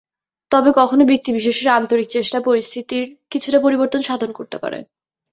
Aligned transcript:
তবে 0.51 0.69
কখনো 0.79 1.03
ব্যক্তিবিশেষের 1.05 1.69
আন্তরিক 1.77 2.07
চেষ্টা 2.09 2.39
পরিস্থিতির 2.47 3.03
কিছুটা 3.31 3.59
পরিবর্তন 3.61 4.01
সাধন 4.03 4.29
করতে 4.37 4.57
পারে। 4.63 4.79